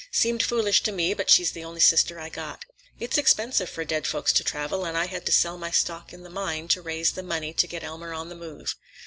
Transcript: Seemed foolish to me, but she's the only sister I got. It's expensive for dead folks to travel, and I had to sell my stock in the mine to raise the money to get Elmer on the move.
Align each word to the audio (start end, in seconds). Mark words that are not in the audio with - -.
Seemed 0.11 0.41
foolish 0.41 0.81
to 0.81 0.91
me, 0.91 1.13
but 1.13 1.29
she's 1.29 1.51
the 1.51 1.63
only 1.63 1.79
sister 1.79 2.19
I 2.19 2.29
got. 2.29 2.65
It's 2.99 3.19
expensive 3.19 3.69
for 3.69 3.85
dead 3.85 4.07
folks 4.07 4.33
to 4.33 4.43
travel, 4.43 4.83
and 4.83 4.97
I 4.97 5.05
had 5.05 5.27
to 5.27 5.31
sell 5.31 5.59
my 5.59 5.69
stock 5.69 6.11
in 6.11 6.23
the 6.23 6.31
mine 6.31 6.67
to 6.69 6.81
raise 6.81 7.11
the 7.11 7.21
money 7.21 7.53
to 7.53 7.67
get 7.67 7.83
Elmer 7.83 8.11
on 8.11 8.27
the 8.29 8.33
move. 8.35 8.73